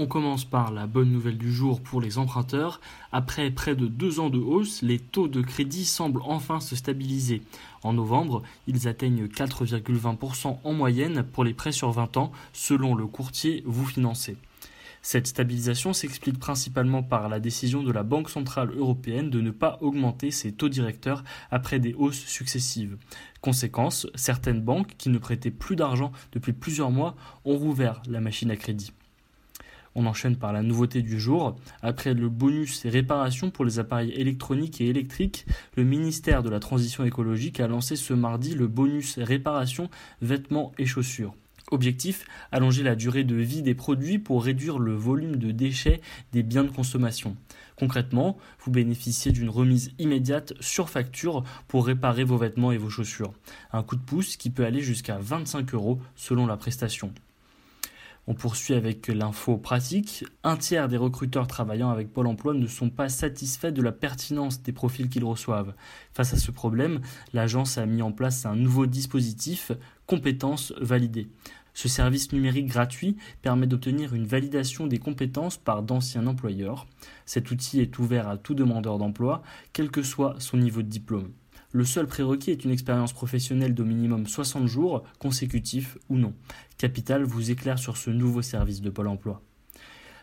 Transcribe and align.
On 0.00 0.06
commence 0.06 0.44
par 0.44 0.70
la 0.70 0.86
bonne 0.86 1.10
nouvelle 1.10 1.38
du 1.38 1.52
jour 1.52 1.80
pour 1.80 2.00
les 2.00 2.18
emprunteurs. 2.18 2.80
Après 3.10 3.50
près 3.50 3.74
de 3.74 3.88
deux 3.88 4.20
ans 4.20 4.30
de 4.30 4.38
hausse, 4.38 4.80
les 4.80 5.00
taux 5.00 5.26
de 5.26 5.42
crédit 5.42 5.84
semblent 5.84 6.22
enfin 6.24 6.60
se 6.60 6.76
stabiliser. 6.76 7.42
En 7.82 7.94
novembre, 7.94 8.44
ils 8.68 8.86
atteignent 8.86 9.26
4,20% 9.26 10.58
en 10.62 10.72
moyenne 10.72 11.24
pour 11.24 11.42
les 11.42 11.52
prêts 11.52 11.72
sur 11.72 11.90
20 11.90 12.16
ans, 12.16 12.30
selon 12.52 12.94
le 12.94 13.08
courtier 13.08 13.64
Vous 13.66 13.86
Financez. 13.86 14.36
Cette 15.02 15.26
stabilisation 15.26 15.92
s'explique 15.92 16.38
principalement 16.38 17.02
par 17.02 17.28
la 17.28 17.40
décision 17.40 17.82
de 17.82 17.90
la 17.90 18.04
Banque 18.04 18.30
centrale 18.30 18.70
européenne 18.76 19.30
de 19.30 19.40
ne 19.40 19.50
pas 19.50 19.78
augmenter 19.80 20.30
ses 20.30 20.52
taux 20.52 20.68
directeurs 20.68 21.24
après 21.50 21.80
des 21.80 21.94
hausses 21.94 22.24
successives. 22.24 22.98
Conséquence, 23.40 24.06
certaines 24.14 24.60
banques 24.60 24.94
qui 24.96 25.08
ne 25.08 25.18
prêtaient 25.18 25.50
plus 25.50 25.74
d'argent 25.74 26.12
depuis 26.30 26.52
plusieurs 26.52 26.92
mois 26.92 27.16
ont 27.44 27.56
rouvert 27.56 28.00
la 28.06 28.20
machine 28.20 28.52
à 28.52 28.56
crédit. 28.56 28.92
On 29.94 30.06
enchaîne 30.06 30.36
par 30.36 30.52
la 30.52 30.62
nouveauté 30.62 31.02
du 31.02 31.18
jour. 31.18 31.56
Après 31.82 32.14
le 32.14 32.28
bonus 32.28 32.86
réparation 32.86 33.50
pour 33.50 33.64
les 33.64 33.78
appareils 33.78 34.12
électroniques 34.12 34.80
et 34.80 34.86
électriques, 34.86 35.46
le 35.76 35.84
ministère 35.84 36.42
de 36.42 36.50
la 36.50 36.60
Transition 36.60 37.04
écologique 37.04 37.60
a 37.60 37.68
lancé 37.68 37.96
ce 37.96 38.14
mardi 38.14 38.54
le 38.54 38.66
bonus 38.66 39.18
réparation 39.18 39.90
vêtements 40.20 40.72
et 40.78 40.86
chaussures. 40.86 41.34
Objectif, 41.70 42.24
allonger 42.50 42.82
la 42.82 42.94
durée 42.94 43.24
de 43.24 43.34
vie 43.34 43.62
des 43.62 43.74
produits 43.74 44.18
pour 44.18 44.42
réduire 44.42 44.78
le 44.78 44.94
volume 44.94 45.36
de 45.36 45.50
déchets 45.50 46.00
des 46.32 46.42
biens 46.42 46.64
de 46.64 46.70
consommation. 46.70 47.36
Concrètement, 47.76 48.38
vous 48.60 48.70
bénéficiez 48.70 49.32
d'une 49.32 49.50
remise 49.50 49.92
immédiate 49.98 50.54
sur 50.60 50.88
facture 50.88 51.44
pour 51.68 51.86
réparer 51.86 52.24
vos 52.24 52.38
vêtements 52.38 52.72
et 52.72 52.78
vos 52.78 52.90
chaussures. 52.90 53.34
Un 53.72 53.82
coup 53.82 53.96
de 53.96 54.02
pouce 54.02 54.36
qui 54.36 54.50
peut 54.50 54.64
aller 54.64 54.80
jusqu'à 54.80 55.18
25 55.18 55.74
euros 55.74 56.00
selon 56.16 56.46
la 56.46 56.56
prestation. 56.56 57.12
On 58.30 58.34
poursuit 58.34 58.74
avec 58.74 59.08
l'info 59.08 59.56
pratique. 59.56 60.26
Un 60.44 60.58
tiers 60.58 60.88
des 60.88 60.98
recruteurs 60.98 61.46
travaillant 61.46 61.88
avec 61.88 62.12
Pôle 62.12 62.26
Emploi 62.26 62.52
ne 62.52 62.66
sont 62.66 62.90
pas 62.90 63.08
satisfaits 63.08 63.72
de 63.72 63.80
la 63.80 63.90
pertinence 63.90 64.62
des 64.62 64.72
profils 64.72 65.08
qu'ils 65.08 65.24
reçoivent. 65.24 65.72
Face 66.12 66.34
à 66.34 66.36
ce 66.36 66.50
problème, 66.50 67.00
l'agence 67.32 67.78
a 67.78 67.86
mis 67.86 68.02
en 68.02 68.12
place 68.12 68.44
un 68.44 68.54
nouveau 68.54 68.84
dispositif, 68.84 69.72
compétences 70.04 70.74
validées. 70.78 71.30
Ce 71.72 71.88
service 71.88 72.30
numérique 72.32 72.66
gratuit 72.66 73.16
permet 73.40 73.66
d'obtenir 73.66 74.14
une 74.14 74.26
validation 74.26 74.86
des 74.86 74.98
compétences 74.98 75.56
par 75.56 75.82
d'anciens 75.82 76.26
employeurs. 76.26 76.86
Cet 77.24 77.50
outil 77.50 77.80
est 77.80 77.98
ouvert 77.98 78.28
à 78.28 78.36
tout 78.36 78.52
demandeur 78.52 78.98
d'emploi, 78.98 79.42
quel 79.72 79.90
que 79.90 80.02
soit 80.02 80.34
son 80.38 80.58
niveau 80.58 80.82
de 80.82 80.88
diplôme. 80.88 81.32
Le 81.70 81.84
seul 81.84 82.06
prérequis 82.06 82.50
est 82.50 82.64
une 82.64 82.70
expérience 82.70 83.12
professionnelle 83.12 83.74
d'au 83.74 83.84
minimum 83.84 84.26
60 84.26 84.66
jours, 84.66 85.04
consécutifs 85.18 85.98
ou 86.08 86.16
non. 86.16 86.32
Capital 86.78 87.24
vous 87.24 87.50
éclaire 87.50 87.78
sur 87.78 87.98
ce 87.98 88.08
nouveau 88.08 88.40
service 88.40 88.80
de 88.80 88.88
Pôle 88.88 89.08
emploi. 89.08 89.42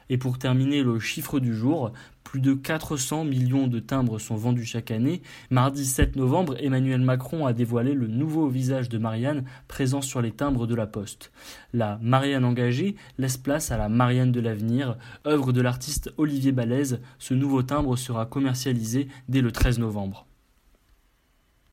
Et 0.09 0.17
pour 0.17 0.39
terminer 0.39 0.81
le 0.81 0.99
chiffre 0.99 1.39
du 1.39 1.53
jour, 1.55 1.91
plus 2.23 2.39
de 2.39 2.53
400 2.53 3.25
millions 3.25 3.67
de 3.67 3.79
timbres 3.79 4.17
sont 4.17 4.35
vendus 4.35 4.65
chaque 4.65 4.89
année. 4.89 5.21
Mardi 5.51 5.85
7 5.85 6.15
novembre, 6.15 6.55
Emmanuel 6.59 7.01
Macron 7.01 7.45
a 7.45 7.53
dévoilé 7.53 7.93
le 7.93 8.07
nouveau 8.07 8.47
visage 8.47 8.89
de 8.89 8.97
Marianne 8.97 9.45
présent 9.67 10.01
sur 10.01 10.21
les 10.21 10.31
timbres 10.31 10.65
de 10.65 10.75
la 10.75 10.87
Poste. 10.87 11.31
La 11.73 11.99
Marianne 12.01 12.45
engagée 12.45 12.95
laisse 13.19 13.37
place 13.37 13.71
à 13.71 13.77
la 13.77 13.89
Marianne 13.89 14.31
de 14.31 14.41
l'avenir, 14.41 14.97
œuvre 15.27 15.53
de 15.53 15.61
l'artiste 15.61 16.11
Olivier 16.17 16.51
Balèze. 16.51 17.01
Ce 17.19 17.35
nouveau 17.35 17.61
timbre 17.61 17.95
sera 17.95 18.25
commercialisé 18.25 19.07
dès 19.29 19.41
le 19.41 19.51
13 19.51 19.77
novembre. 19.77 20.25